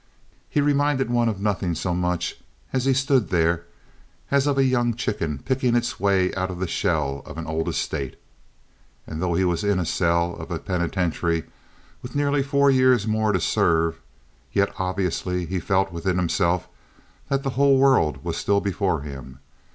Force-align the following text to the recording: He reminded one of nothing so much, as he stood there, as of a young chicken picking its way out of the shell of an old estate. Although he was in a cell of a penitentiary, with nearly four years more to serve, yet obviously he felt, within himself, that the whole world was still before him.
He 0.49 0.61
reminded 0.61 1.11
one 1.11 1.29
of 1.29 1.39
nothing 1.39 1.75
so 1.75 1.93
much, 1.93 2.35
as 2.73 2.85
he 2.85 2.93
stood 2.95 3.29
there, 3.29 3.65
as 4.31 4.47
of 4.47 4.57
a 4.57 4.63
young 4.63 4.95
chicken 4.95 5.37
picking 5.45 5.75
its 5.75 5.99
way 5.99 6.33
out 6.33 6.49
of 6.49 6.57
the 6.57 6.65
shell 6.67 7.21
of 7.23 7.37
an 7.37 7.45
old 7.45 7.69
estate. 7.69 8.19
Although 9.07 9.35
he 9.35 9.45
was 9.45 9.63
in 9.63 9.77
a 9.77 9.85
cell 9.85 10.35
of 10.37 10.49
a 10.49 10.57
penitentiary, 10.57 11.43
with 12.01 12.15
nearly 12.15 12.41
four 12.41 12.71
years 12.71 13.05
more 13.05 13.31
to 13.31 13.39
serve, 13.39 13.99
yet 14.51 14.73
obviously 14.79 15.45
he 15.45 15.59
felt, 15.59 15.91
within 15.91 16.17
himself, 16.17 16.67
that 17.29 17.43
the 17.43 17.51
whole 17.51 17.77
world 17.77 18.23
was 18.23 18.37
still 18.37 18.59
before 18.59 19.01
him. 19.01 19.37